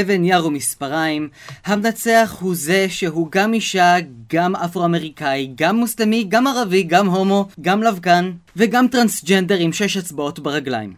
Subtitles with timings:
[0.00, 1.28] אבן יר ומספריים,
[1.64, 3.96] המנצח הוא זה שהוא גם אישה,
[4.32, 10.38] גם אפרו-אמריקאי, גם מוסלמי, גם ערבי, גם הומו, גם לבקן, וגם טרנסג'נדר עם שש אצבעות
[10.38, 10.94] ברגליים.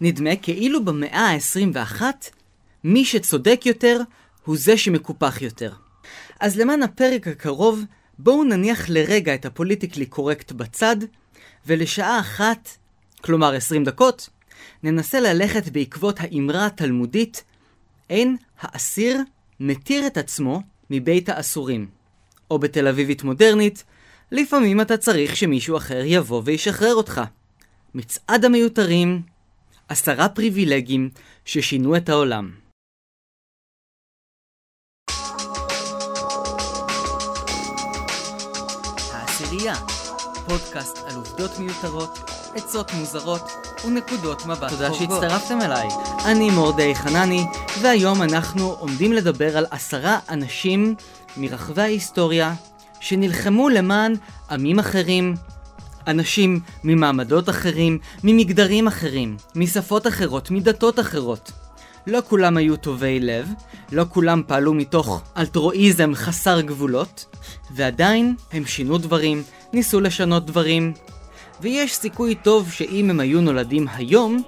[0.00, 2.02] נדמה כאילו במאה ה-21,
[2.84, 4.00] מי שצודק יותר,
[4.44, 5.72] הוא זה שמקופח יותר.
[6.40, 7.84] אז למען הפרק הקרוב,
[8.18, 10.96] בואו נניח לרגע את הפוליטיקלי קורקט בצד,
[11.66, 12.68] ולשעה אחת,
[13.20, 14.28] כלומר 20 דקות,
[14.82, 17.44] ננסה ללכת בעקבות האמרה התלמודית
[18.10, 19.20] אין האסיר
[19.60, 21.88] מתיר את עצמו מבית האסורים.
[22.50, 23.84] או בתל אביבית מודרנית,
[24.32, 27.20] לפעמים אתה צריך שמישהו אחר יבוא וישחרר אותך.
[27.94, 29.22] מצעד המיותרים,
[29.88, 31.10] עשרה פריבילגים
[31.44, 32.50] ששינו את העולם.
[39.12, 39.74] העשירייה,
[40.48, 42.18] פודקאסט על עובדות מיותרות
[42.54, 43.42] עצות מוזרות
[43.84, 45.88] ונקודות מבט תודה שהצטרפתם אליי.
[46.24, 47.44] אני מורדי חנני,
[47.82, 50.94] והיום אנחנו עומדים לדבר על עשרה אנשים
[51.36, 52.54] מרחבי ההיסטוריה
[53.00, 54.14] שנלחמו למען
[54.50, 55.34] עמים אחרים,
[56.06, 61.52] אנשים ממעמדות אחרים, ממגדרים אחרים, משפות אחרות, מדתות אחרות.
[62.06, 63.48] לא כולם היו טובי לב,
[63.92, 67.36] לא כולם פעלו מתוך אלטרואיזם חסר גבולות,
[67.70, 70.92] ועדיין הם שינו דברים, ניסו לשנות דברים,
[71.62, 74.42] ויש סיכוי טוב שאם הם היו נולדים היום,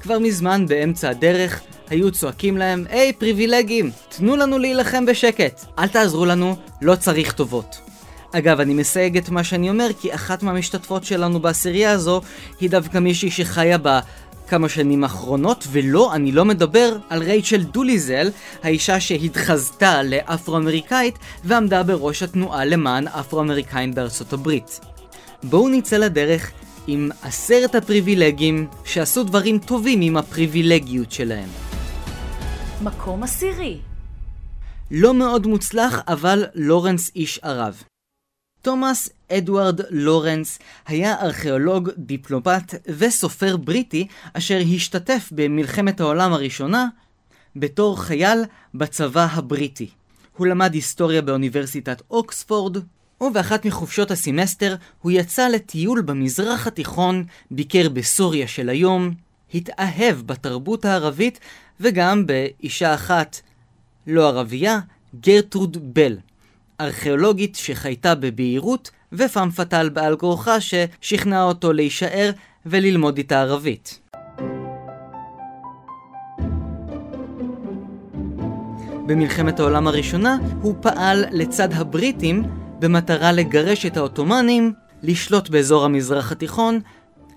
[0.00, 1.60] כבר מזמן באמצע הדרך
[1.90, 7.32] היו צועקים להם, היי hey, פריבילגים, תנו לנו להילחם בשקט, אל תעזרו לנו, לא צריך
[7.32, 7.76] טובות.
[8.32, 12.20] אגב, אני מסייג את מה שאני אומר, כי אחת מהמשתתפות שלנו בעשירייה הזו
[12.60, 14.00] היא דווקא מישהי שחיה בה
[14.48, 18.30] כמה שנים האחרונות, ולא, אני לא מדבר על רייצ'ל דוליזל,
[18.62, 24.93] האישה שהתחזתה לאפרו-אמריקאית ועמדה בראש התנועה למען אפרו-אמריקאים בארצות הברית.
[25.50, 26.52] בואו נצא לדרך
[26.86, 31.48] עם עשרת הפריבילגים שעשו דברים טובים עם הפריבילגיות שלהם.
[32.82, 33.78] מקום עשירי
[34.90, 37.82] לא מאוד מוצלח, אבל לורנס איש ערב.
[38.62, 46.88] תומאס אדוארד לורנס היה ארכיאולוג, דיפלומט וסופר בריטי אשר השתתף במלחמת העולם הראשונה
[47.56, 48.38] בתור חייל
[48.74, 49.90] בצבא הבריטי.
[50.36, 52.76] הוא למד היסטוריה באוניברסיטת אוקספורד,
[53.20, 59.10] ובאחת מחופשות הסמסטר הוא יצא לטיול במזרח התיכון, ביקר בסוריה של היום,
[59.54, 61.40] התאהב בתרבות הערבית
[61.80, 63.40] וגם באישה אחת,
[64.06, 64.80] לא ערבייה,
[65.20, 66.16] גרטרוד בל,
[66.80, 72.30] ארכיאולוגית שחייתה בבהירות ופעם פטל בעל כורחה ששכנעה אותו להישאר
[72.66, 74.00] וללמוד איתה ערבית.
[79.06, 82.42] במלחמת העולם הראשונה הוא פעל לצד הבריטים
[82.78, 86.80] במטרה לגרש את העות'מאנים, לשלוט באזור המזרח התיכון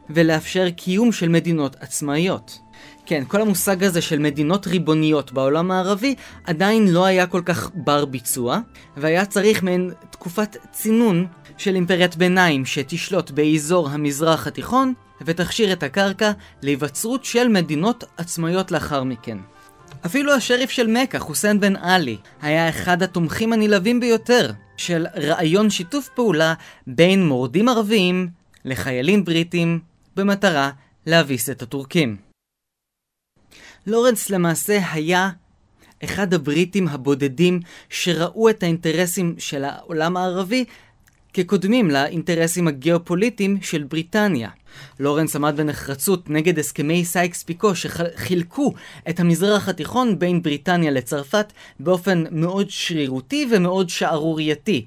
[0.09, 2.59] ולאפשר קיום של מדינות עצמאיות.
[3.05, 8.05] כן, כל המושג הזה של מדינות ריבוניות בעולם הערבי עדיין לא היה כל כך בר
[8.05, 8.59] ביצוע,
[8.97, 11.27] והיה צריך מעין תקופת צינון
[11.57, 16.31] של אימפריית ביניים שתשלוט באזור המזרח התיכון ותכשיר את הקרקע
[16.61, 19.37] להיווצרות של מדינות עצמאיות לאחר מכן.
[20.05, 26.09] אפילו השריף של מכה, חוסיין בן עלי, היה אחד התומכים הנלהבים ביותר של רעיון שיתוף
[26.15, 26.53] פעולה
[26.87, 28.29] בין מורדים ערביים
[28.65, 29.79] לחיילים בריטים
[30.15, 30.71] במטרה
[31.05, 32.17] להביס את הטורקים.
[33.87, 35.29] לורנס למעשה היה
[36.03, 37.59] אחד הבריטים הבודדים
[37.89, 40.65] שראו את האינטרסים של העולם הערבי
[41.33, 44.49] כקודמים לאינטרסים הגיאופוליטיים של בריטניה.
[44.99, 48.73] לורנס עמד בנחרצות נגד הסכמי סייקס פיקו שחילקו
[49.09, 54.85] את המזרח התיכון בין בריטניה לצרפת באופן מאוד שרירותי ומאוד שערורייתי.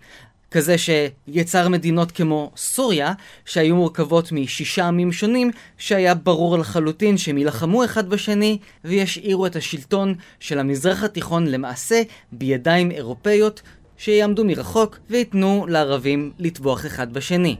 [0.50, 3.12] כזה שיצר מדינות כמו סוריה,
[3.44, 10.14] שהיו מורכבות משישה עמים שונים, שהיה ברור לחלוטין שהם יילחמו אחד בשני, וישאירו את השלטון
[10.40, 12.02] של המזרח התיכון למעשה
[12.32, 13.62] בידיים אירופאיות,
[13.96, 17.56] שיעמדו מרחוק וייתנו לערבים לטבוח אחד בשני.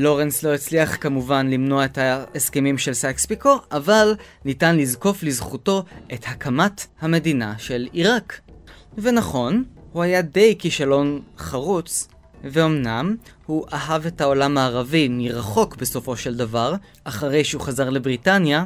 [0.00, 4.14] לורנס לא הצליח כמובן למנוע את ההסכמים של סייקס פיקו, אבל
[4.44, 5.84] ניתן לזקוף לזכותו
[6.14, 8.40] את הקמת המדינה של עיראק.
[8.98, 12.08] ונכון, הוא היה די כישלון חרוץ,
[12.44, 16.74] ואומנם הוא אהב את העולם הערבי מרחוק בסופו של דבר,
[17.04, 18.64] אחרי שהוא חזר לבריטניה,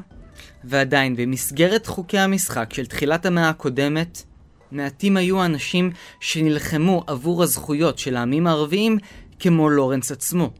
[0.64, 4.22] ועדיין במסגרת חוקי המשחק של תחילת המאה הקודמת,
[4.72, 5.90] מעטים היו האנשים
[6.20, 8.98] שנלחמו עבור הזכויות של העמים הערביים
[9.38, 10.50] כמו לורנס עצמו.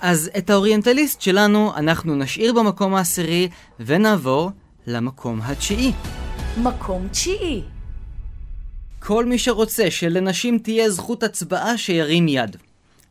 [0.00, 3.48] אז את האוריינטליסט שלנו אנחנו נשאיר במקום העשירי
[3.80, 4.50] ונעבור
[4.86, 5.92] למקום התשיעי.
[6.56, 7.62] מקום תשיעי
[9.06, 12.56] כל מי שרוצה שלנשים תהיה זכות הצבעה שירים יד.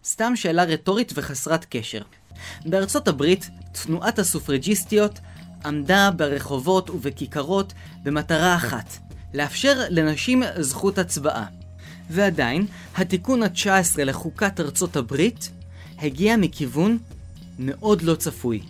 [0.06, 2.02] סתם שאלה רטורית וחסרת קשר.
[2.66, 5.20] בארצות הברית, תנועת הסופרג'יסטיות
[5.66, 8.98] עמדה ברחובות ובכיכרות במטרה אחת,
[9.34, 11.46] לאפשר לנשים זכות הצבעה.
[12.10, 12.66] ועדיין,
[12.98, 15.50] התיקון ה-19 לחוקת ארצות הברית
[16.04, 16.98] הגיע מכיוון
[17.60, 18.62] מאוד לא צפוי.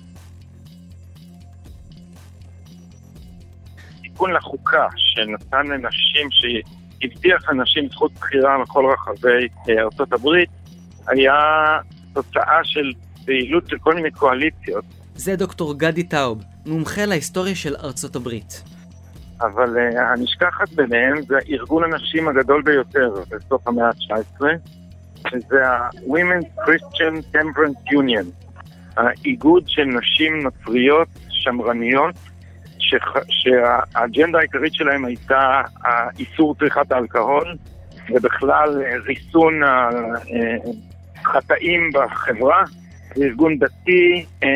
[4.01, 10.50] תיקון לחוקה שנתן לנשים, שהבטיח לנשים זכות בחירה בכל רחבי אה, ארצות הברית,
[11.07, 11.33] היה
[12.13, 12.91] תוצאה של
[13.25, 14.85] פעילות של כל מיני קואליציות.
[15.15, 18.63] זה דוקטור גדי טאוב, מומחה להיסטוריה של ארצות הברית.
[19.41, 24.41] אבל uh, הנשכחת ביניהם זה ארגון הנשים הגדול ביותר בסוף המאה ה-19,
[25.34, 28.52] וזה ה-Women's Christian Temperance Union,
[28.98, 32.16] האיגוד של נשים נוצריות שמרניות.
[33.30, 35.62] שהאג'נדה העיקרית שלהם הייתה
[36.20, 37.56] איסור צריכת האלכוהול,
[38.10, 39.62] ובכלל אה, ריסון
[41.26, 42.64] החטאים בחברה.
[43.16, 44.50] זה ארגון דתי אה,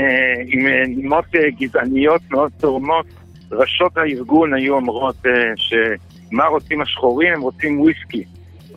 [0.47, 1.25] עם נימות
[1.59, 3.05] גזעניות מאוד תורמות.
[3.51, 7.33] ראשות הארגון היו אומרות אה, שמה רוצים השחורים?
[7.33, 8.23] הם רוצים וויסקי.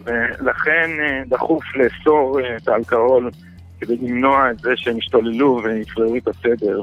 [0.05, 3.31] ולכן אה, דחוף לאסור אה, את האלכוהול
[3.81, 6.81] כדי למנוע את זה שהם ישתוללו ויפרעו את הסדר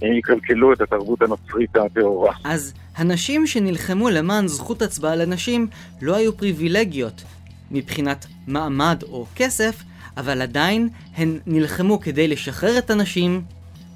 [0.00, 2.34] ויקלקלו את התרבות הנוצרית הטהורה.
[2.44, 5.66] אז הנשים שנלחמו למען זכות הצבעה לנשים
[6.02, 7.22] לא היו פריבילגיות
[7.70, 9.82] מבחינת מעמד או כסף,
[10.16, 13.42] אבל עדיין הן נלחמו כדי לשחרר את הנשים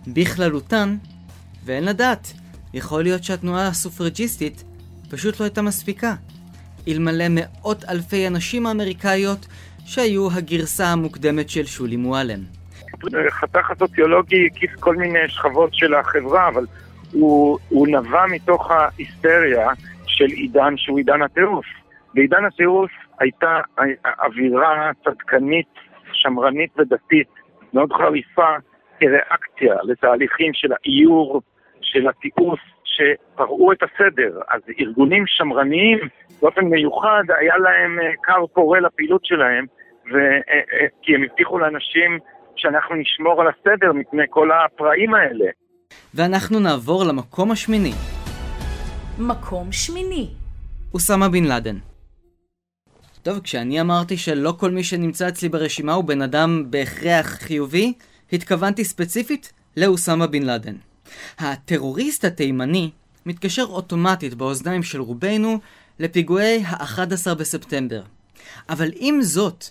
[0.06, 0.96] בכללותן,
[1.64, 2.32] ואין לדעת,
[2.74, 4.64] יכול להיות שהתנועה הסופרג'יסטית
[5.10, 6.14] פשוט לא הייתה מספיקה,
[6.88, 9.46] אלמלא מאות אלפי הנשים האמריקאיות
[9.86, 12.40] שהיו הגרסה המוקדמת של שולי מועלם.
[13.30, 16.66] חתך הסוציולוגי הקיף כל מיני שכבות של החברה, אבל
[17.12, 19.68] הוא, הוא נבע מתוך ההיסטריה
[20.06, 21.66] של עידן שהוא עידן הטירוף.
[22.14, 22.90] בעידן הטירוף
[23.20, 23.60] הייתה
[24.24, 25.66] אווירה צדקנית,
[26.12, 27.28] שמרנית ודתית
[27.74, 28.48] מאוד חריפה
[29.00, 31.42] כריאקציה לתהליכים של האיור,
[31.80, 34.40] של התיעוש, שפרעו את הסדר.
[34.48, 35.98] אז ארגונים שמרניים
[36.42, 39.66] באופן מיוחד היה להם כר אה, פורה לפעילות שלהם,
[40.12, 40.16] ו...
[40.16, 42.18] אה, אה, כי הם הבטיחו לאנשים
[42.56, 45.46] שאנחנו נשמור על הסדר מפני כל הפראים האלה.
[46.14, 47.92] ואנחנו נעבור למקום השמיני.
[49.18, 50.28] מקום שמיני.
[50.94, 51.76] אוסמה בן לאדן.
[53.22, 57.92] טוב, כשאני אמרתי שלא כל מי שנמצא אצלי ברשימה הוא בן אדם בהכרח חיובי,
[58.32, 60.74] התכוונתי ספציפית לאוסמה בן לאדן.
[61.38, 62.90] הטרוריסט התימני
[63.26, 65.58] מתקשר אוטומטית באוזניים של רובנו
[65.98, 68.02] לפיגועי ה-11 בספטמבר.
[68.68, 69.64] אבל עם זאת,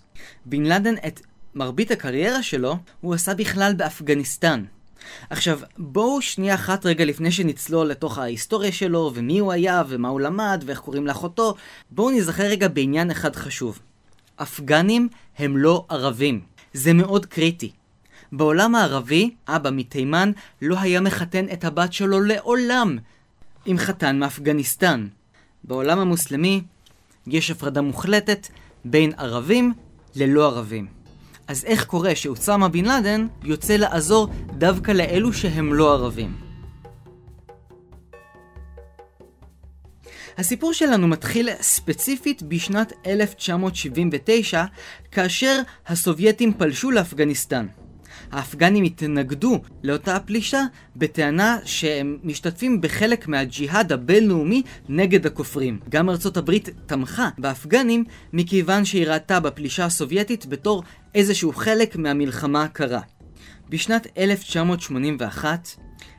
[0.45, 1.21] בן לאדן את
[1.55, 4.63] מרבית הקריירה שלו הוא עשה בכלל באפגניסטן.
[5.29, 10.21] עכשיו, בואו שנייה אחת רגע לפני שנצלול לתוך ההיסטוריה שלו, ומי הוא היה, ומה הוא
[10.21, 11.55] למד, ואיך קוראים לאחותו,
[11.91, 13.79] בואו נזכר רגע בעניין אחד חשוב.
[14.35, 16.41] אפגנים הם לא ערבים.
[16.73, 17.71] זה מאוד קריטי.
[18.31, 20.31] בעולם הערבי, אבא מתימן
[20.61, 22.97] לא היה מחתן את הבת שלו לעולם
[23.65, 25.07] עם חתן מאפגניסטן.
[25.63, 26.61] בעולם המוסלמי
[27.27, 28.47] יש הפרדה מוחלטת
[28.85, 29.73] בין ערבים
[30.15, 30.87] ללא ערבים.
[31.47, 34.27] אז איך קורה שאוסמה בן לאדן יוצא לעזור
[34.57, 36.35] דווקא לאלו שהם לא ערבים?
[40.37, 44.63] הסיפור שלנו מתחיל ספציפית בשנת 1979,
[45.11, 47.67] כאשר הסובייטים פלשו לאפגניסטן.
[48.35, 50.61] האפגנים התנגדו לאותה הפלישה
[50.95, 55.79] בטענה שהם משתתפים בחלק מהג'יהאד הבינלאומי נגד הכופרים.
[55.89, 60.83] גם ארצות הברית תמכה באפגנים מכיוון שהיא ראתה בפלישה הסובייטית בתור
[61.15, 63.01] איזשהו חלק מהמלחמה הקרה.
[63.69, 65.69] בשנת 1981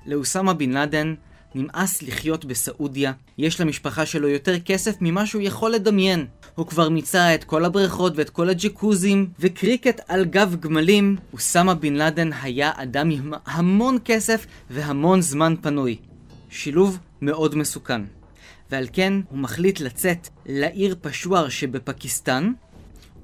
[0.06, 1.14] לאוסמה בן לאדן
[1.54, 6.26] נמאס לחיות בסעודיה, יש למשפחה שלו יותר כסף ממה שהוא יכול לדמיין.
[6.54, 11.94] הוא כבר מיצה את כל הבריכות ואת כל הג'קוזים, וקריקט על גב גמלים, אוסמה בן
[11.94, 15.96] לאדן היה אדם עם המון כסף והמון זמן פנוי.
[16.50, 18.02] שילוב מאוד מסוכן.
[18.70, 22.52] ועל כן הוא מחליט לצאת לעיר פשוואר שבפקיסטן,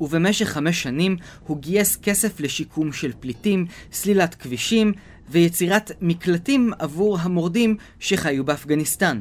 [0.00, 4.92] ובמשך חמש שנים הוא גייס כסף לשיקום של פליטים, סלילת כבישים
[5.32, 9.20] ויצירת מקלטים עבור המורדים שחיו באפגניסטן.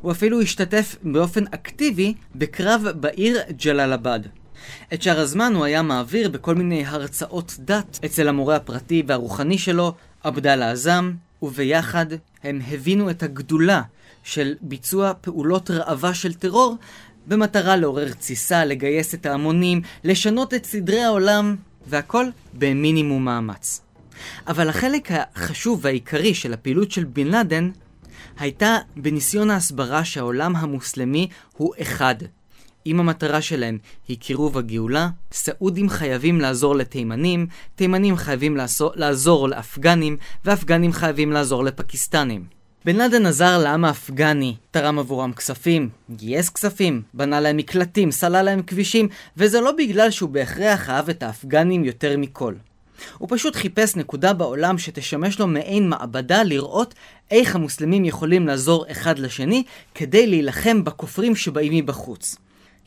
[0.00, 4.28] הוא אפילו השתתף באופן אקטיבי בקרב בעיר ג'לאלבאד.
[4.94, 9.94] את שאר הזמן הוא היה מעביר בכל מיני הרצאות דת אצל המורה הפרטי והרוחני שלו,
[10.22, 12.06] עבדאללה עזאם, וביחד
[12.42, 13.82] הם הבינו את הגדולה
[14.22, 16.76] של ביצוע פעולות ראווה של טרור
[17.26, 23.89] במטרה לעורר תסיסה, לגייס את ההמונים, לשנות את סדרי העולם, והכל במינימום מאמץ.
[24.46, 27.70] אבל החלק החשוב והעיקרי של הפעילות של בן לאדן
[28.38, 32.14] הייתה בניסיון ההסברה שהעולם המוסלמי הוא אחד,
[32.86, 40.16] אם המטרה שלהם היא קירוב הגאולה, סעודים חייבים לעזור לתימנים, תימנים חייבים לעזור, לעזור לאפגנים,
[40.44, 42.44] ואפגנים חייבים לעזור לפקיסטנים.
[42.84, 48.62] בן לאדן עזר לעם האפגני, תרם עבורם כספים, גייס כספים, בנה להם מקלטים, סלל להם
[48.62, 52.54] כבישים, וזה לא בגלל שהוא בהכרח אהב את האפגנים יותר מכל.
[53.18, 56.94] הוא פשוט חיפש נקודה בעולם שתשמש לו מעין מעבדה לראות
[57.30, 59.62] איך המוסלמים יכולים לעזור אחד לשני
[59.94, 62.36] כדי להילחם בכופרים שבאים מבחוץ.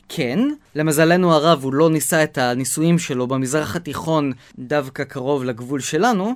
[0.08, 0.38] כן,
[0.74, 6.34] למזלנו הרב הוא לא ניסה את הניסויים שלו במזרח התיכון דווקא קרוב לגבול שלנו.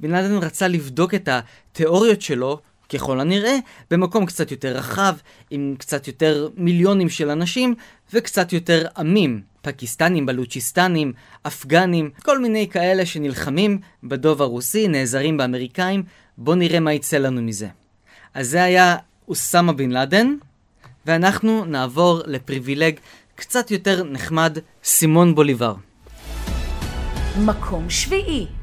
[0.00, 2.60] בן לאדן רצה לבדוק את התיאוריות שלו,
[2.92, 3.56] ככל הנראה,
[3.90, 5.14] במקום קצת יותר רחב,
[5.50, 7.74] עם קצת יותר מיליונים של אנשים
[8.12, 9.50] וקצת יותר עמים.
[9.62, 16.02] פקיסטנים, בלוצ'יסטנים, אפגנים, כל מיני כאלה שנלחמים בדוב הרוסי, נעזרים באמריקאים,
[16.38, 17.68] בואו נראה מה יצא לנו מזה.
[18.34, 18.96] אז זה היה
[19.28, 20.34] אוסמה בן לאדן,
[21.06, 22.94] ואנחנו נעבור לפריבילג
[23.34, 25.74] קצת יותר נחמד, סימון בוליבר.
[27.44, 28.59] מקום שביעי.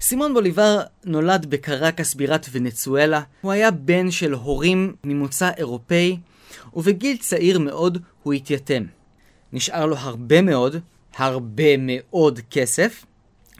[0.00, 3.20] סימון בוליבר נולד בקרקס בירת ונצואלה.
[3.40, 6.16] הוא היה בן של הורים ממוצא אירופאי,
[6.74, 8.82] ובגיל צעיר מאוד הוא התייתם.
[9.52, 10.76] נשאר לו הרבה מאוד,
[11.16, 13.06] הרבה מאוד כסף,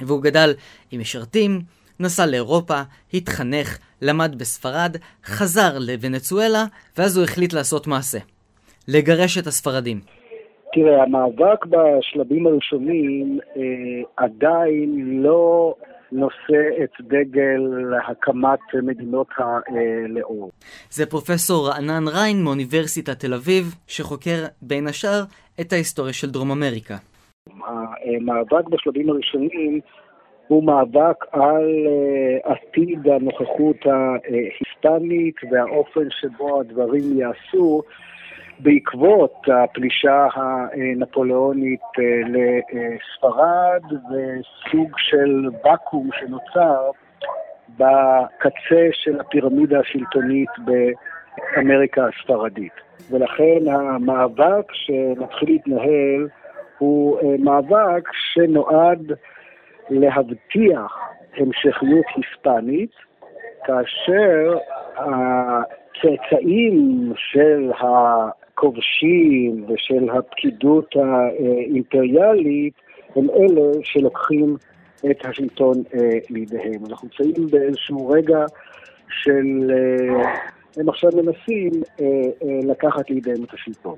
[0.00, 0.54] והוא גדל
[0.90, 1.60] עם משרתים,
[2.00, 2.80] נסע לאירופה,
[3.14, 6.64] התחנך, למד בספרד, חזר לוונצואלה,
[6.98, 8.18] ואז הוא החליט לעשות מעשה.
[8.88, 10.00] לגרש את הספרדים.
[10.72, 13.62] תראה, המאבק בשלבים הראשונים אה,
[14.16, 15.74] עדיין לא
[16.12, 17.60] נושא את דגל
[18.08, 20.48] הקמת מדינות הלאום.
[20.90, 25.22] זה פרופסור רענן ריין מאוניברסיטת תל אביב, שחוקר בין השאר
[25.60, 26.94] את ההיסטוריה של דרום אמריקה.
[28.16, 29.80] המאבק בשלבים הראשונים
[30.48, 37.82] הוא מאבק על uh, עתיד הנוכחות ההיספנית והאופן שבו הדברים ייעשו
[38.58, 46.90] בעקבות הפלישה הנפוליאונית uh, לספרד וסוג של ואקום שנוצר
[47.68, 52.72] בקצה של הפירמידה השלטונית באמריקה הספרדית.
[53.10, 56.28] ולכן המאבק שמתחיל להתנהל
[56.78, 59.12] הוא uh, מאבק שנועד
[59.90, 60.98] להבטיח
[61.36, 62.90] המשכיות היספנית,
[63.64, 64.58] כאשר
[65.96, 67.70] הצאצאים של
[68.56, 72.74] הכובשים ושל הפקידות האימפריאלית
[73.16, 74.56] הם אלה שלוקחים
[75.10, 76.86] את השלטון אה, לידיהם.
[76.86, 78.44] אנחנו נמצאים באיזשהו רגע
[79.08, 79.70] של...
[79.70, 80.34] אה,
[80.76, 82.06] הם עכשיו מנסים אה,
[82.70, 83.96] לקחת לידיהם את השלטון.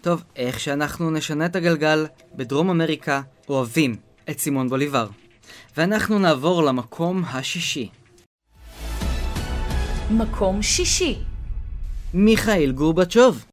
[0.00, 3.92] טוב, איך שאנחנו נשנה את הגלגל, בדרום אמריקה אוהבים
[4.30, 5.06] את סימון בוליבר.
[5.76, 7.88] ואנחנו נעבור למקום השישי.
[10.10, 11.35] מקום שישי.
[12.14, 13.44] מיכאל גורבצ'וב.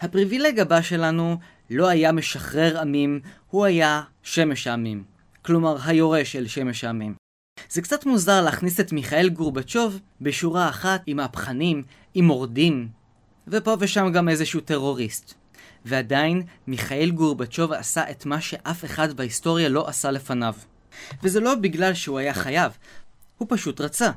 [0.00, 1.36] הפריבילג הבא שלנו
[1.70, 5.04] לא היה משחרר עמים, הוא היה שמש העמים.
[5.42, 7.14] כלומר, היורש של שמש העמים.
[7.70, 11.82] זה קצת מוזר להכניס את מיכאל גורבצ'וב בשורה אחת עם מהפכנים,
[12.14, 12.88] עם מורדים,
[13.48, 15.34] ופה ושם גם איזשהו טרוריסט.
[15.84, 20.54] ועדיין, מיכאל גורבצ'וב עשה את מה שאף אחד בהיסטוריה לא עשה לפניו.
[21.22, 22.72] וזה לא בגלל שהוא היה חייב,
[23.38, 24.10] הוא פשוט רצה.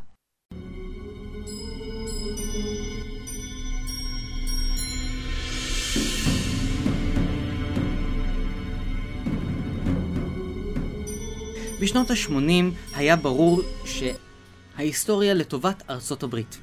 [11.88, 16.58] בשנות ה-80 היה ברור שההיסטוריה לטובת ארצות הברית.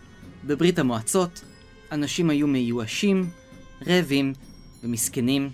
[0.44, 1.40] בברית המועצות,
[1.92, 3.30] אנשים היו מיואשים,
[3.86, 4.32] רעבים
[4.82, 5.50] ומסכנים,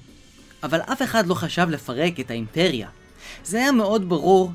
[0.63, 2.89] אבל אף אחד לא חשב לפרק את האימפריה.
[3.45, 4.53] זה היה מאוד ברור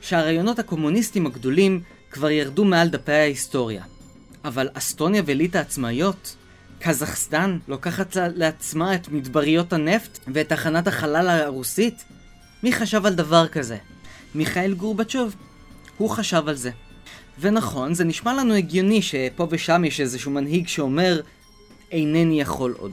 [0.00, 3.84] שהרעיונות הקומוניסטיים הגדולים כבר ירדו מעל דפי ההיסטוריה.
[4.44, 6.36] אבל אסטוניה וליטא עצמאיות,
[6.78, 12.04] קזחסטן לוקחת לעצמה את מדבריות הנפט ואת תחנת החלל הרוסית?
[12.62, 13.76] מי חשב על דבר כזה?
[14.34, 15.34] מיכאל גורבצ'וב.
[15.98, 16.70] הוא חשב על זה.
[17.40, 21.20] ונכון, זה נשמע לנו הגיוני שפה ושם יש איזשהו מנהיג שאומר
[21.92, 22.92] אינני יכול עוד.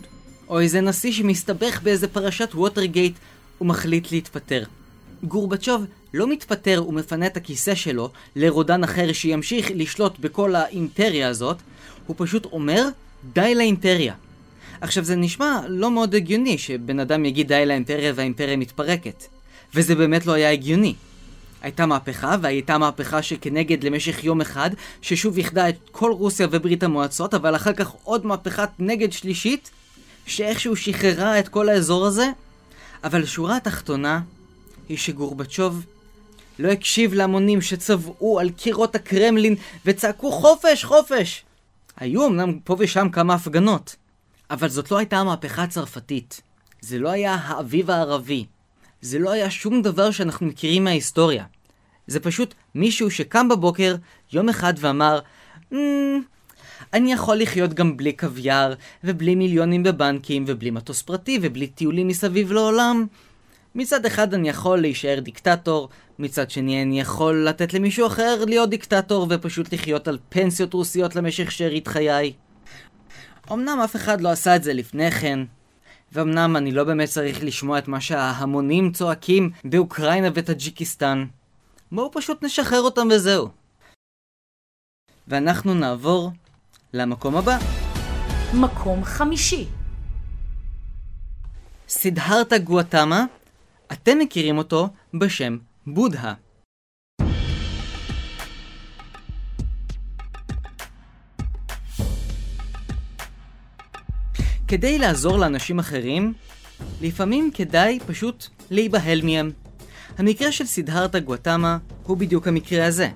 [0.50, 3.14] או איזה נשיא שמסתבך באיזה פרשת ווטרגייט
[3.62, 4.64] ומחליט להתפטר.
[5.24, 11.58] גורבצ'וב לא מתפטר ומפנה את הכיסא שלו לרודן אחר שימשיך לשלוט בכל האימפריה הזאת,
[12.08, 12.88] הוא פשוט אומר
[13.34, 14.14] די לאימפריה.
[14.82, 19.24] עכשיו זה נשמע לא מאוד הגיוני שבן אדם יגיד די לאימפריה והאימפריה מתפרקת.
[19.76, 20.94] וזה באמת לא היה הגיוני.
[21.62, 24.70] הייתה מהפכה, והייתה מהפכה שכנגד למשך יום אחד,
[25.02, 29.72] ששוב איחדה את כל רוסיה וברית המועצות, אבל אחר כך עוד מהפכת נגד שלישית,
[30.26, 32.30] שאיכשהו שחררה את כל האזור הזה.
[33.04, 34.22] אבל השורה התחתונה
[34.90, 35.86] היא שגורבצ'וב
[36.60, 41.44] לא הקשיב להמונים שצבעו על קירות הקרמלין וצעקו חופש, חופש!
[41.98, 43.96] היו אמנם פה ושם כמה הפגנות,
[44.52, 46.42] אבל זאת לא הייתה המהפכה הצרפתית.
[46.82, 48.46] זה לא היה האביב הערבי.
[49.02, 51.44] זה לא היה שום דבר שאנחנו מכירים מההיסטוריה.
[52.08, 53.96] זה פשוט מישהו שקם בבוקר
[54.34, 55.20] יום אחד ואמר,
[55.72, 55.76] Mm,
[56.94, 62.52] אני יכול לחיות גם בלי קוויאר, ובלי מיליונים בבנקים, ובלי מטוס פרטי, ובלי טיולים מסביב
[62.52, 63.06] לעולם.
[63.76, 65.90] מצד אחד אני יכול להישאר דיקטטור,
[66.20, 71.52] מצד שני אני יכול לתת למישהו אחר להיות דיקטטור ופשוט לחיות על פנסיות רוסיות למשך
[71.52, 72.34] שארית חיי.
[73.52, 75.40] אמנם אף אחד לא עשה את זה לפני כן,
[76.14, 81.26] ואמנם אני לא באמת צריך לשמוע את מה שההמונים צועקים באוקראינה וטאג'יקיסטן.
[81.92, 83.50] בואו פשוט נשחרר אותם וזהו.
[85.28, 86.32] ואנחנו נעבור
[86.94, 87.58] למקום הבא.
[88.54, 89.68] מקום חמישי.
[91.90, 93.26] סידהרתה גואטמה,
[93.92, 96.34] אתם מכירים אותו בשם בודהה.
[104.70, 106.34] כדי לעזור לאנשים אחרים,
[107.02, 109.52] לפעמים כדאי פשוט להיבהל מהם.
[110.18, 113.10] המקרה של סידהרתה גואטמה הוא בדיוק המקרה הזה.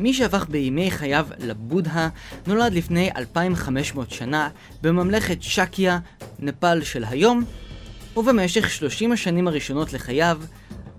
[0.00, 2.08] מי שהפך בימי חייו לבודהה
[2.46, 4.48] נולד לפני 2,500 שנה
[4.82, 5.98] בממלכת שקיה,
[6.38, 7.44] נפאל של היום,
[8.16, 10.40] ובמשך 30 השנים הראשונות לחייו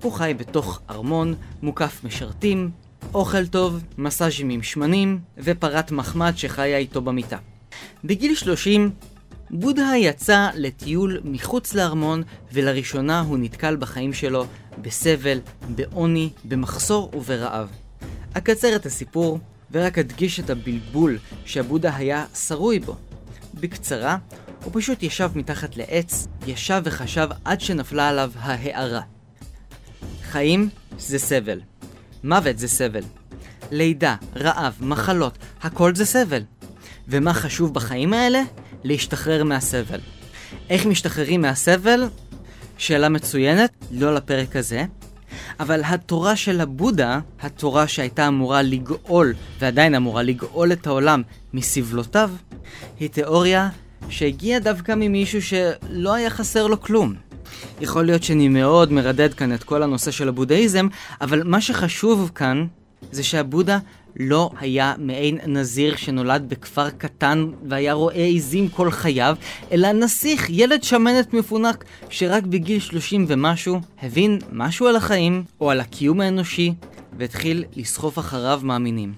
[0.01, 2.69] הוא חי בתוך ארמון מוקף משרתים,
[3.13, 7.37] אוכל טוב, מסאז'ים עם שמנים ופרת מחמד שחיה איתו במיטה.
[8.03, 8.91] בגיל 30
[9.53, 14.45] בודהה יצא לטיול מחוץ לארמון ולראשונה הוא נתקל בחיים שלו
[14.81, 15.39] בסבל,
[15.75, 17.69] בעוני, במחסור וברעב.
[18.33, 19.39] אקצר את הסיפור
[19.71, 22.95] ורק אדגיש את הבלבול שהבודה היה שרוי בו.
[23.53, 24.17] בקצרה,
[24.63, 29.01] הוא פשוט ישב מתחת לעץ, ישב וחשב עד שנפלה עליו ההארה.
[30.23, 31.59] חיים זה סבל.
[32.23, 33.03] מוות זה סבל.
[33.71, 36.41] לידה, רעב, מחלות, הכל זה סבל.
[37.07, 38.41] ומה חשוב בחיים האלה?
[38.83, 39.99] להשתחרר מהסבל.
[40.69, 42.03] איך משתחררים מהסבל?
[42.77, 44.85] שאלה מצוינת, לא לפרק הזה.
[45.59, 51.21] אבל התורה של הבודה, התורה שהייתה אמורה לגאול, ועדיין אמורה לגאול את העולם
[51.53, 52.31] מסבלותיו,
[52.99, 53.69] היא תיאוריה
[54.09, 57.13] שהגיעה דווקא ממישהו שלא היה חסר לו כלום.
[57.81, 60.87] יכול להיות שאני מאוד מרדד כאן את כל הנושא של הבודהיזם,
[61.21, 62.67] אבל מה שחשוב כאן
[63.11, 63.79] זה שהבודה
[64.19, 69.35] לא היה מעין נזיר שנולד בכפר קטן והיה רואה עיזים כל חייו,
[69.71, 75.79] אלא נסיך, ילד שמנת מפונק, שרק בגיל 30 ומשהו הבין משהו על החיים או על
[75.79, 76.73] הקיום האנושי,
[77.17, 79.13] והתחיל לסחוף אחריו מאמינים.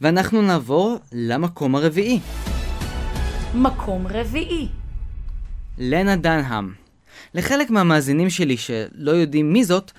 [0.00, 2.20] ואנחנו נעבור למקום הרביעי.
[3.54, 4.68] מקום רביעי.
[5.78, 6.72] לנה דנהאם.
[7.34, 9.92] לחלק מהמאזינים שלי שלא יודעים מי זאת,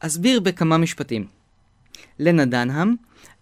[0.00, 1.26] אסביר בכמה משפטים.
[2.18, 2.94] לנה דנהאם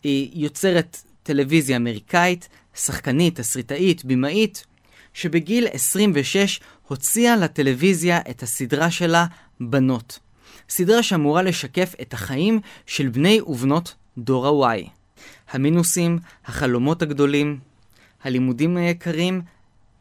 [0.03, 4.67] היא יוצרת טלוויזיה אמריקאית, שחקנית, תסריטאית, במאית,
[5.15, 9.27] שבגיל 26 הוציאה לטלוויזיה את הסדרה שלה
[9.61, 10.19] בנות.
[10.69, 14.89] סדרה שאמורה לשקף את החיים של בני ובנות דור ה-Y.
[15.51, 17.59] המינוסים, החלומות הגדולים,
[18.25, 19.41] הלימודים היקרים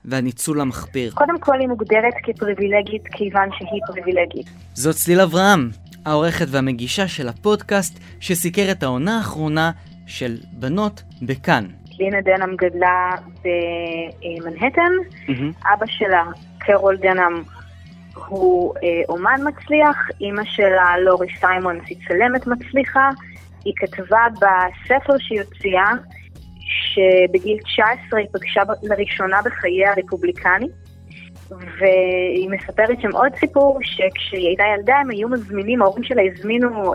[0.05, 1.11] והניצול המחפיר.
[1.11, 4.47] קודם כל היא מוגדרת כפריבילגית כיוון שהיא פריבילגית.
[4.73, 5.69] זאת צליל אברהם,
[6.05, 9.71] העורכת והמגישה של הפודקאסט שסיקר את העונה האחרונה
[10.07, 11.65] של בנות בכאן.
[11.99, 13.11] לינה דנאם גדלה
[13.43, 14.91] במנהטן,
[15.27, 15.73] mm-hmm.
[15.73, 16.23] אבא שלה,
[16.57, 17.43] קרול דנאם,
[18.27, 23.09] הוא אה, אומן מצליח, אימא שלה, לורי סיימון, היא צלמת מצליחה,
[23.65, 25.91] היא כתבה בספר שהיא הוציאה,
[26.59, 30.67] שבגיל 19 היא פגשה לראשונה בחיי הרפובליקני,
[31.51, 36.93] והיא מספרת שם עוד סיפור, שכשהיא הייתה ילדה הם היו מזמינים, ההורים שלה הזמינו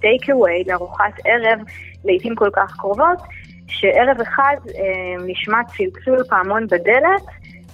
[0.00, 1.58] טייק um, אווי לארוחת ערב,
[2.04, 3.18] לעיתים כל כך קרובות,
[3.66, 4.70] שערב אחד um,
[5.26, 7.22] נשמע צלצול פעמון בדלת,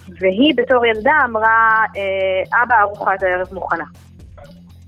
[0.08, 3.84] והיא בתור ילדה אמרה, אה, אבא, ארוחת הערב מוכנה.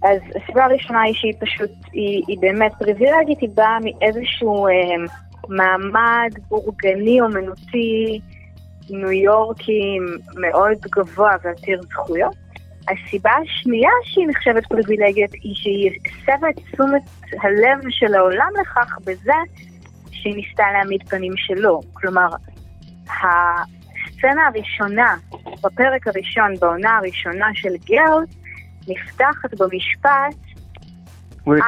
[0.03, 4.73] אז הסיבה הראשונה היא שהיא פשוט, היא, היא באמת פריבילגית, היא באה מאיזשהו אה,
[5.49, 8.21] מעמד בורגני אומנותי
[8.91, 9.99] ניו יורקי
[10.35, 12.35] מאוד גבוה ועתיר זכויות.
[12.89, 17.03] הסיבה השנייה שהיא נחשבת פריבילגית היא שהיא הסבה את תשומת
[17.43, 19.33] הלב של העולם לכך בזה
[20.11, 21.81] שהיא ניסתה להעמיד פנים שלו.
[21.93, 22.29] כלומר,
[23.07, 25.17] הסצנה הראשונה,
[25.65, 28.25] בפרק הראשון, בעונה הראשונה של גרל,
[28.89, 30.35] נפתחת במשפט
[31.47, 31.61] We're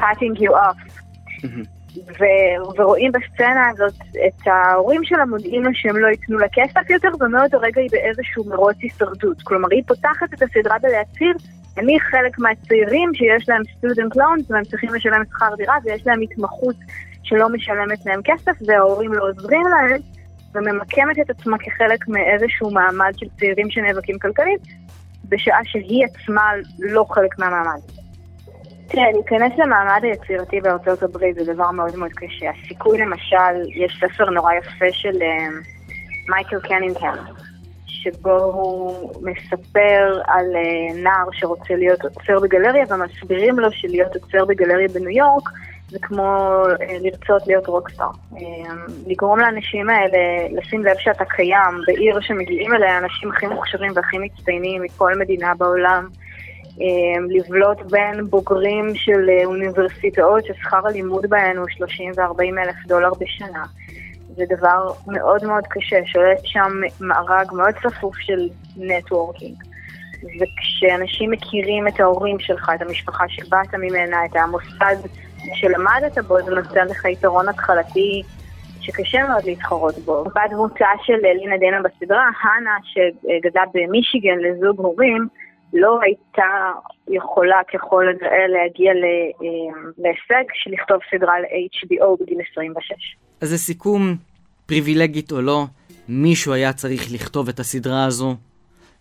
[0.00, 0.78] cutting you off.
[1.96, 3.94] ו- ורואים בסצנה הזאת
[4.26, 8.44] את ההורים שלה מודיעים לה שהם לא ייתנו לה כסף יותר, ומאותו רגע היא באיזשהו
[8.44, 9.42] מרוץ הישרדות.
[9.42, 11.34] כלומר, היא פותחת את הסדרה בלהצהיר,
[11.78, 16.76] אני חלק מהצעירים שיש להם סטודנט לונס והם צריכים לשלם שכר דירה ויש להם התמחות
[17.22, 20.00] שלא משלמת להם כסף וההורים לא עוזרים להם,
[20.54, 24.60] וממקמת את עצמה כחלק מאיזשהו מעמד של צעירים שנאבקים כלכלית,
[25.28, 27.99] בשעה שהיא עצמה לא חלק מהמעמד.
[28.90, 32.50] תראה, להיכנס למעמד היצירתי בארצות הברית זה דבר מאוד מאוד קשה.
[32.50, 35.18] הסיכוי למשל, יש ספר נורא יפה של
[36.28, 37.24] מייקל קנינגהם,
[37.86, 44.88] שבו הוא מספר על uh, נער שרוצה להיות עוצר בגלריה, ומסבירים לו שלהיות עוצר בגלריה
[44.88, 45.48] בניו יורק
[45.88, 48.10] זה כמו uh, לרצות להיות רוקסטאר.
[49.06, 50.18] לגרום לאנשים האלה
[50.50, 56.08] לשים לב שאתה קיים בעיר שמגיעים אליה האנשים הכי מוכשרים והכי מצטיינים מכל מדינה בעולם.
[57.28, 63.64] לבלוט בין בוגרים של אוניברסיטאות ששכר הלימוד בהן הוא 30 ו-40 אלף דולר בשנה.
[64.36, 69.56] זה דבר מאוד מאוד קשה, שולט שם מארג מאוד צפוף של נטוורקינג.
[70.22, 74.96] וכשאנשים מכירים את ההורים שלך, את המשפחה שבאת ממנה, את המוסד
[75.54, 78.22] שלמדת בו, זה נותן לך יתרון התחלתי
[78.80, 80.24] שקשה מאוד להתחרות בו.
[80.24, 85.28] בת של לינה דנה בסדרה, האנה, שגדלה במישיגן לזוג הורים,
[85.72, 86.72] לא הייתה
[87.08, 93.16] יכולה ככל הנראה להגיע אה, להישג של לכתוב סדרה ל-HBO בגיל 26.
[93.40, 94.16] אז לסיכום,
[94.66, 95.64] פריבילגית או לא,
[96.08, 98.36] מישהו היה צריך לכתוב את הסדרה הזו,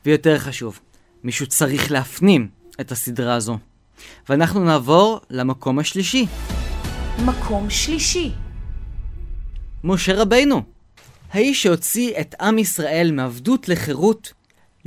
[0.05, 0.79] ויותר חשוב,
[1.23, 2.47] מישהו צריך להפנים
[2.81, 3.57] את הסדרה הזו.
[4.29, 6.25] ואנחנו נעבור למקום השלישי.
[7.25, 8.31] מקום שלישי.
[9.83, 10.61] משה רבינו,
[11.31, 14.33] האיש שהוציא את עם ישראל מעבדות לחירות,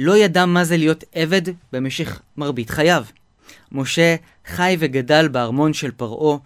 [0.03, 3.05] לא ידע מה זה להיות עבד במשך מרבית חייו.
[3.73, 6.39] משה חי וגדל בארמון של פרעה,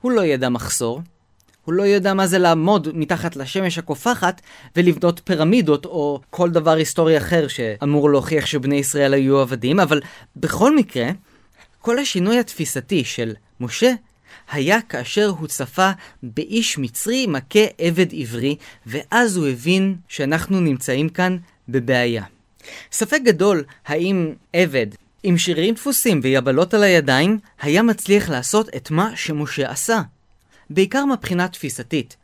[0.00, 1.00] הוא לא ידע מחסור,
[1.64, 4.40] הוא לא יודע מה זה לעמוד מתחת לשמש הקופחת
[4.76, 10.00] ולבנות פירמידות או כל דבר היסטורי אחר שאמור להוכיח שבני ישראל היו עבדים, אבל
[10.36, 11.08] בכל מקרה,
[11.80, 13.92] כל השינוי התפיסתי של משה
[14.50, 15.90] היה כאשר הוא צפה
[16.22, 18.56] באיש מצרי מכה עבד עברי,
[18.86, 21.36] ואז הוא הבין שאנחנו נמצאים כאן
[21.68, 22.35] בבעיה.
[22.92, 24.86] ספק גדול האם עבד
[25.22, 30.00] עם שרירים דפוסים ויבלות על הידיים היה מצליח לעשות את מה שמשה עשה.
[30.70, 32.16] בעיקר מבחינה תפיסתית.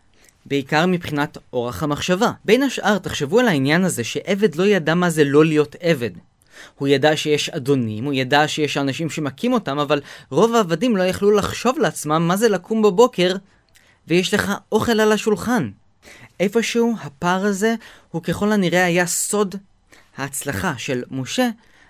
[0.47, 2.31] בעיקר מבחינת אורח המחשבה.
[2.45, 6.11] בין השאר, תחשבו על העניין הזה שעבד לא ידע מה זה לא להיות עבד.
[6.79, 10.01] הוא ידע שיש אדונים, הוא ידע שיש אנשים שמכים אותם, אבל
[10.31, 13.35] רוב העבדים לא יכלו לחשוב לעצמם מה זה לקום בבוקר
[14.09, 15.71] ויש לך אוכל על השולחן.
[16.41, 17.75] איפשהו הפער הזה
[18.11, 19.55] הוא ככל הנראה היה סוד
[20.16, 21.48] ההצלחה של משה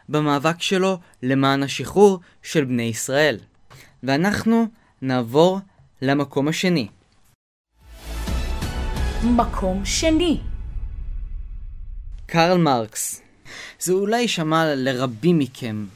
[0.08, 3.38] במאבק שלו למען השחרור של בני ישראל.
[4.02, 4.66] ואנחנו
[5.02, 5.60] נעבור
[6.02, 6.88] למקום השני.
[9.24, 10.40] מקום שני
[12.26, 13.22] קרל מרקס
[13.80, 15.86] זה אולי יישמע לרבים מכם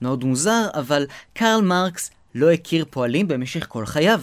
[0.00, 4.20] מאוד מוזר, אבל קרל מרקס לא הכיר פועלים במשך כל חייו.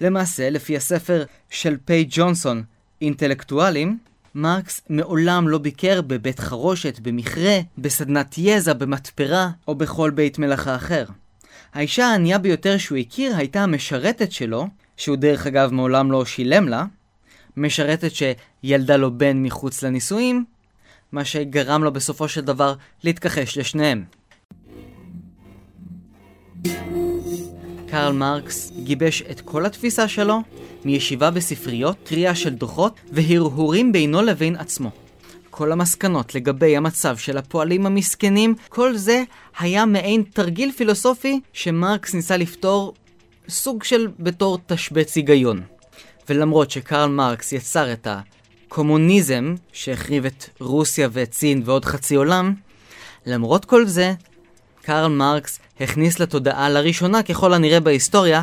[0.00, 2.62] למעשה, לפי הספר של פיי ג'ונסון,
[3.00, 3.98] אינטלקטואלים,
[4.34, 11.04] מרקס מעולם לא ביקר בבית חרושת, במכרה, בסדנת יזע, במתפרה או בכל בית מלאכה אחר.
[11.74, 14.66] האישה הענייה ביותר שהוא הכיר הייתה המשרתת שלו,
[14.96, 16.84] שהוא דרך אגב מעולם לא שילם לה,
[17.56, 20.44] משרתת שילדה לו בן מחוץ לנישואים,
[21.12, 24.04] מה שגרם לו בסופו של דבר להתכחש לשניהם.
[27.94, 30.42] קרל מרקס גיבש את כל התפיסה שלו
[30.84, 34.90] מישיבה בספריות, קריאה של דוחות והרהורים בינו לבין עצמו.
[35.50, 39.22] כל המסקנות לגבי המצב של הפועלים המסכנים, כל זה
[39.58, 42.94] היה מעין תרגיל פילוסופי שמרקס ניסה לפתור
[43.48, 45.62] סוג של בתור תשבץ היגיון.
[46.28, 52.54] ולמרות שקרל מרקס יצר את הקומוניזם שהחריב את רוסיה ואת סין ועוד חצי עולם,
[53.26, 54.14] למרות כל זה,
[54.82, 58.42] קרל מרקס הכניס לתודעה לראשונה ככל הנראה בהיסטוריה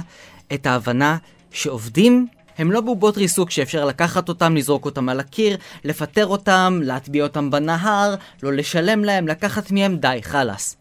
[0.53, 1.17] את ההבנה
[1.51, 7.23] שעובדים הם לא בובות ריסוק שאפשר לקחת אותם, לזרוק אותם על הקיר, לפטר אותם, להטביע
[7.23, 10.77] אותם בנהר, לא לשלם להם, לקחת מהם, די, חלאס.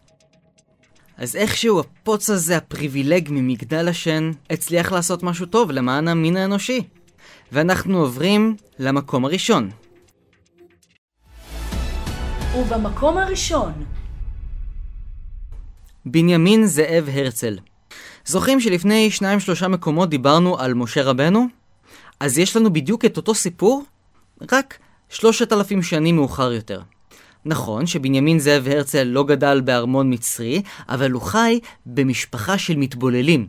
[1.16, 6.82] אז איכשהו הפוץ הזה, הפריבילג ממגדל השן, הצליח לעשות משהו טוב למען המין האנושי.
[7.52, 9.70] ואנחנו עוברים למקום הראשון.
[12.56, 13.72] ובמקום הראשון
[16.06, 17.58] בנימין זאב הרצל.
[18.26, 21.46] זוכרים שלפני שניים שלושה מקומות דיברנו על משה רבנו?
[22.20, 23.84] אז יש לנו בדיוק את אותו סיפור,
[24.52, 26.80] רק שלושת אלפים שנים מאוחר יותר.
[27.44, 33.46] נכון שבנימין זאב הרצל לא גדל בארמון מצרי, אבל הוא חי במשפחה של מתבוללים.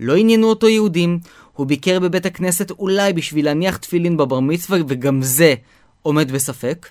[0.00, 1.18] לא עניינו אותו יהודים,
[1.52, 5.54] הוא ביקר בבית הכנסת אולי בשביל להניח תפילין בבר מצווה, וגם זה
[6.02, 6.88] עומד בספק.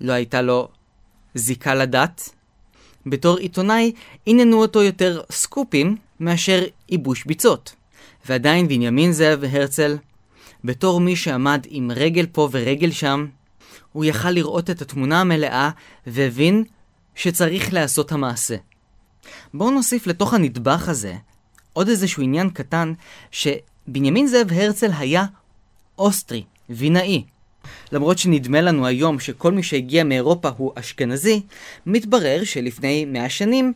[0.00, 0.68] לא הייתה לו
[1.34, 2.30] זיקה לדת.
[3.06, 3.92] בתור עיתונאי
[4.26, 7.74] עניינו אותו יותר סקופים מאשר ייבוש ביצות.
[8.26, 9.96] ועדיין בנימין זאב הרצל
[10.64, 13.26] בתור מי שעמד עם רגל פה ורגל שם,
[13.92, 15.70] הוא יכל לראות את התמונה המלאה
[16.06, 16.64] והבין
[17.14, 18.56] שצריך לעשות המעשה.
[19.54, 21.14] בואו נוסיף לתוך הנדבך הזה
[21.72, 22.92] עוד איזשהו עניין קטן,
[23.30, 25.24] שבנימין זאב הרצל היה
[25.98, 27.24] אוסטרי, וינאי.
[27.92, 31.42] למרות שנדמה לנו היום שכל מי שהגיע מאירופה הוא אשכנזי,
[31.86, 33.72] מתברר שלפני מאה שנים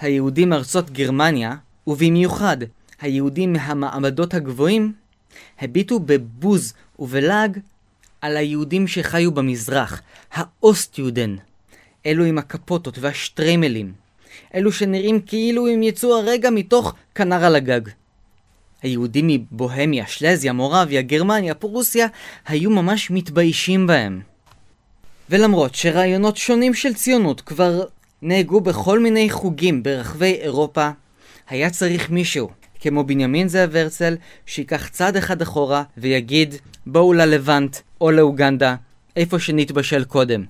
[0.00, 1.54] היהודים מארצות גרמניה,
[1.86, 2.56] ובמיוחד
[3.00, 4.92] היהודים מהמעמדות הגבוהים,
[5.60, 7.58] הביטו בבוז ובלעג
[8.20, 10.02] על היהודים שחיו במזרח,
[10.32, 11.36] האוסט-יודן,
[12.06, 13.92] אלו עם הקפוטות והשטריימלים,
[14.54, 17.80] אלו שנראים כאילו הם יצאו הרגע מתוך כנר על הגג.
[18.82, 22.06] היהודים מבוהמיה, שלזיה, מורביה, גרמניה, פרוסיה,
[22.46, 24.20] היו ממש מתביישים בהם.
[25.30, 27.84] ולמרות שרעיונות שונים של ציונות כבר
[28.22, 30.90] נהגו בכל מיני חוגים ברחבי אירופה,
[31.48, 34.16] היה צריך מישהו, כמו בנימין זאב הרצל,
[34.46, 36.54] שיקח צעד אחד אחורה ויגיד
[36.86, 38.74] בואו ללבנט או לאוגנדה,
[39.16, 40.44] איפה שנתבשל קודם.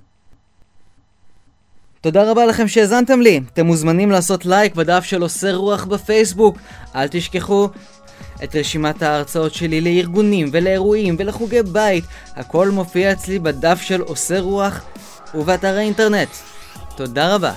[2.01, 3.41] תודה רבה לכם שהאזנתם לי.
[3.53, 6.59] אתם מוזמנים לעשות לייק בדף של עושה רוח בפייסבוק.
[6.95, 7.69] אל תשכחו
[8.45, 12.05] את רשימת ההרצאות שלי לארגונים ולאירועים ולחוגי בית.
[12.37, 14.85] הכל מופיע אצלי בדף של עושה רוח
[15.35, 16.29] ובאתר האינטרנט.
[16.97, 17.53] תודה רבה.